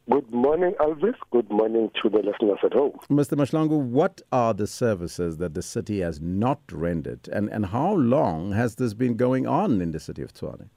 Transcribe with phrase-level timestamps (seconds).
[0.10, 1.16] Good morning, Alvis.
[1.34, 2.94] Good morning to the listeners at home.
[3.10, 3.36] Mr.
[3.38, 8.54] Mashlangu, what are the services that the city has not rendered, and, and how long
[8.54, 10.70] has this been going on in the city of Tswane?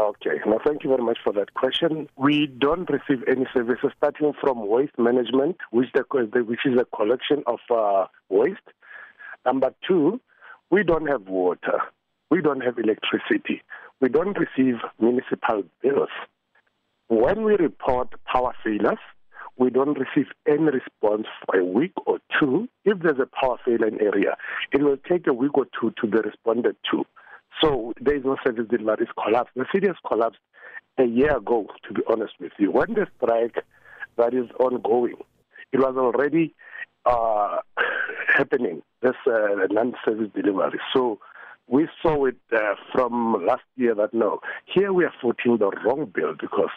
[0.00, 0.40] Okay.
[0.46, 2.08] Now, thank you very much for that question.
[2.16, 6.00] We don't receive any services starting from waste management, which, the,
[6.46, 8.66] which is a collection of uh, waste.
[9.44, 10.18] Number two,
[10.70, 11.80] we don't have water.
[12.30, 13.60] We don't have electricity.
[14.00, 16.08] We don't receive municipal bills.
[17.08, 18.98] When we report power failures,
[19.58, 22.68] we don't receive any response for a week or two.
[22.86, 24.36] If there's a power failure in an area,
[24.72, 27.04] it will take a week or two to be responded to.
[27.62, 29.52] So there is no service the Mari is collapsed.
[29.54, 30.40] The city has collapsed
[30.98, 32.70] a year ago, to be honest with you.
[32.70, 33.62] When the strike
[34.16, 35.16] that is ongoing,
[35.72, 36.54] it was already
[37.04, 37.58] uh,
[38.36, 40.80] happening, this uh, non-service delivery.
[40.94, 41.18] So
[41.68, 46.10] we saw it uh, from last year that no, here we are footing the wrong
[46.14, 46.70] bill because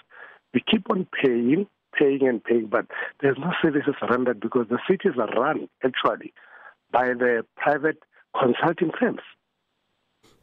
[0.54, 1.66] we keep on paying,
[1.98, 2.86] paying and paying, but
[3.22, 6.34] there's no services rendered because the cities are run actually
[6.92, 7.98] by the private
[8.40, 9.22] consulting firms.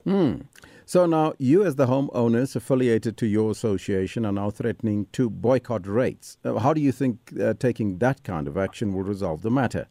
[0.07, 0.47] Mm.
[0.87, 5.87] So now you, as the homeowners affiliated to your association, are now threatening to boycott
[5.87, 6.37] rates.
[6.45, 9.87] Uh, how do you think uh, taking that kind of action will resolve the matter?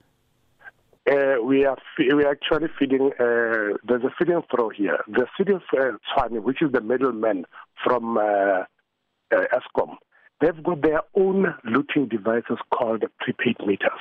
[1.10, 3.12] Uh, we are we are actually feeding.
[3.14, 5.00] Uh, there's a feeding through here.
[5.08, 7.46] The city of uh, Swani, which is the middleman
[7.84, 8.66] from uh, uh,
[9.34, 9.96] ESCOM,
[10.42, 14.00] they've got their own looting devices called prepaid meters.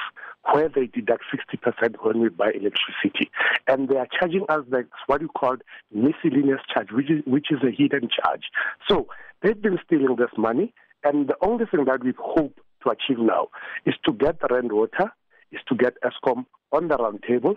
[0.53, 3.31] where they deduct 60% when we buy electricity.
[3.67, 5.57] And they are charging us like what you call
[5.93, 8.45] miscellaneous charge, which is, which is a hidden charge.
[8.89, 9.09] So
[9.43, 10.73] they've been stealing this money.
[11.05, 13.49] And the only thing that we hope to achieve now
[13.85, 15.13] is to get Rand Water,
[15.53, 17.55] is to get ESCOM on the round table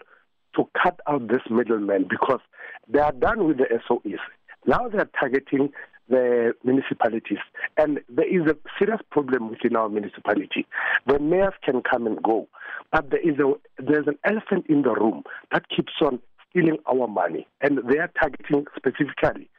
[0.55, 2.41] to cut out this middleman because
[2.89, 4.19] they are done with the SOEs.
[4.67, 5.69] Now they are targeting
[6.09, 7.37] the municipalities.
[7.77, 10.67] And there is a serious problem within our municipality.
[11.07, 12.47] The mayors can come and go.
[12.91, 16.19] But there is a there's an elephant in the room that keeps on
[16.49, 19.49] stealing our money, and they are targeting specifically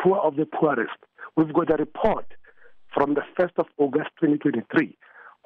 [0.00, 0.94] poor of the poorest.
[1.36, 2.26] We've got a report
[2.94, 4.96] from the 1st of August 2023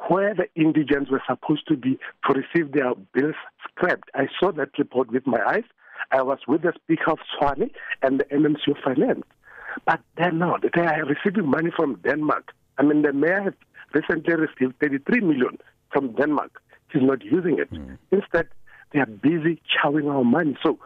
[0.08, 3.34] where the indigents were supposed to be to receive their bills
[3.64, 4.10] scrapped.
[4.14, 5.64] I saw that report with my eyes.
[6.10, 7.72] I was with the Speaker of Swahili
[8.02, 9.24] and the MMC of Finance.
[9.86, 10.62] But they're not.
[10.74, 12.52] They are receiving money from Denmark.
[12.78, 13.52] I mean, the mayor has
[13.92, 15.58] recently received 33 million
[15.92, 16.62] from Denmark.
[16.94, 17.72] is not using it.
[17.72, 17.98] Mm.
[18.10, 18.48] Instead,
[18.92, 20.56] they are busy chowing our money.
[20.64, 20.78] So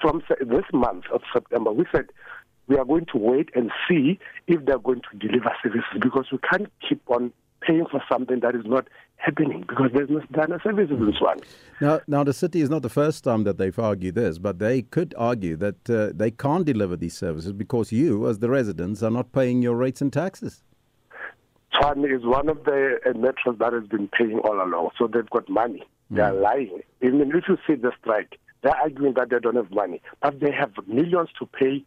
[0.00, 2.06] from this month of September, we said
[2.68, 6.38] we are going to wait and see if they're going to deliver services because we
[6.50, 10.96] can't keep on paying for something that is not happening because there's no standard services
[10.98, 11.16] in mm.
[11.18, 11.36] Swan.
[11.80, 14.82] Now, now the city is not the first time that they've argued this, but they
[14.82, 19.10] could argue that uh, they can't deliver these services because you, as the residents, are
[19.12, 20.62] not paying your rates and taxes.
[21.74, 24.90] Tshwane is one of the uh, metros that has been paying all along.
[24.98, 25.82] So they've got money.
[26.12, 26.16] Mm.
[26.16, 26.42] They are hmm.
[26.42, 26.82] lying.
[27.02, 30.52] Even if you see the strike, they're arguing that they don't have money, but they
[30.52, 31.82] have millions to pay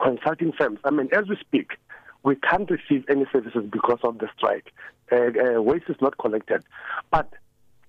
[0.00, 0.78] consulting firms.
[0.84, 1.72] I mean, as we speak,
[2.22, 4.72] we can't receive any services because of the strike.
[5.12, 6.62] Uh, uh, waste is not collected.
[7.10, 7.30] But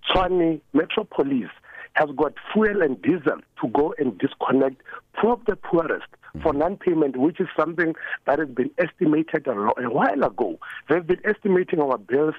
[0.10, 1.52] Tshwane Metro Police
[1.94, 4.82] has got fuel and diesel to go and disconnect
[5.20, 6.44] poor of the poorest Mm.
[6.44, 7.94] for non-payment, which is something
[8.26, 10.58] that has been estimated a, a while ago.
[10.90, 12.36] They've been estimating our bills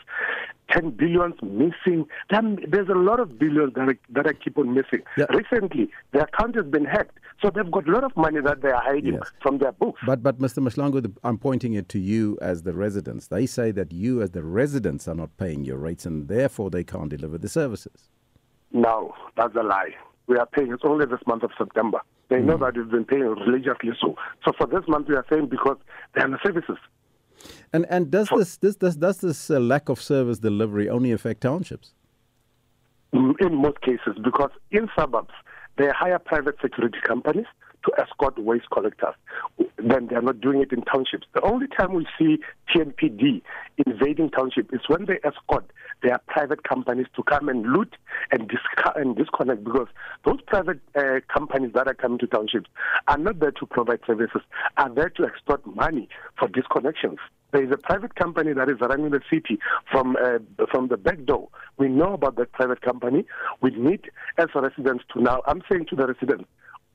[0.70, 2.06] 10 billions missing.
[2.30, 5.02] There's a lot of billions that are, that I keep on missing.
[5.16, 5.26] Yeah.
[5.30, 8.70] Recently, their account has been hacked, so they've got a lot of money that they
[8.70, 9.22] are hiding yes.
[9.42, 10.00] from their books.
[10.04, 10.58] But but Mr.
[10.58, 13.28] Mashlangu, I'm pointing it to you as the residents.
[13.28, 16.84] They say that you as the residents are not paying your rates and therefore they
[16.84, 18.08] can't deliver the services.
[18.72, 19.90] No, that's a lie.
[20.26, 20.72] We are paying.
[20.72, 22.00] It's only this month of September.
[22.28, 24.16] They know that we've been paying religiously so.
[24.44, 25.76] So for this month, we are saying because
[26.14, 26.78] they are the services.
[27.72, 31.12] And and does for, this this does does this uh, lack of service delivery only
[31.12, 31.92] affect townships?
[33.14, 35.30] Mm, in most cases, because in suburbs
[35.78, 37.46] there are higher private security companies.
[37.86, 39.14] to escort waste collectors
[39.82, 41.26] when they are not doing it in townships.
[41.34, 42.38] The only time we see
[42.74, 43.42] TNPD
[43.86, 45.70] invading township is when they escort
[46.02, 47.94] their private companies to come and loot
[48.30, 48.62] and, disc-
[48.96, 49.88] and disconnect because
[50.24, 52.68] those private uh, companies that are coming to townships
[53.08, 54.42] are not there to provide services,
[54.76, 57.16] are there to extort money for disconnections.
[57.52, 59.58] There is a private company that is running the city
[59.90, 60.38] from uh,
[60.70, 61.48] from the back door.
[61.78, 63.24] We know about that private company.
[63.62, 65.42] We need as residents to now.
[65.46, 66.44] I'm saying to the residents,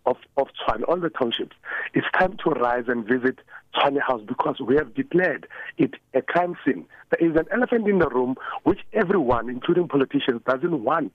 [0.06, 1.56] of, of Tshwane, all the townships,
[1.94, 3.40] it's time to rise and visit
[3.76, 6.86] Tshwane House because we have declared it a crime scene.
[7.12, 11.14] There is an elephant in the room which everyone, including politicians, doesn't want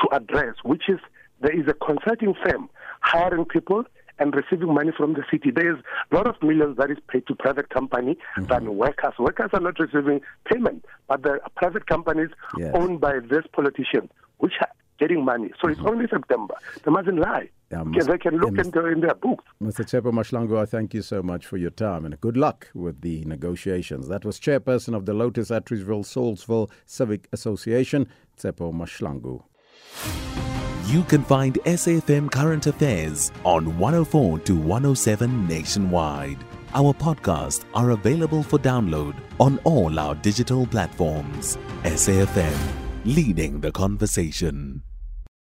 [0.00, 0.98] to address, which is
[1.40, 2.68] there is a consulting firm
[3.00, 3.84] hiring people
[4.18, 5.50] and receiving money from the city.
[5.50, 8.44] There is a lot of millions that is paid to private company mm-hmm.
[8.46, 9.12] than workers.
[9.18, 12.70] Workers are not receiving payment, but the private companies yes.
[12.74, 15.50] owned by this politician, which are getting money.
[15.60, 15.80] So mm-hmm.
[15.82, 16.54] it's only September.
[16.82, 17.50] They mustn't lie.
[17.72, 19.44] Yeah, yeah, they can look yeah, into in their books.
[19.60, 19.84] Mr.
[19.90, 23.24] Chepa Mashlangu, I thank you so much for your time and good luck with the
[23.24, 24.06] negotiations.
[24.08, 28.06] That was chairperson of the Lotus Atterisville Salisville Civic Association,
[28.38, 29.42] Tsepo Mashlangu.
[30.88, 36.38] You can find SAFM Current Affairs on 104 to 107 nationwide.
[36.74, 41.56] Our podcasts are available for download on all our digital platforms.
[41.82, 42.56] SAFM,
[43.04, 44.82] leading the conversation.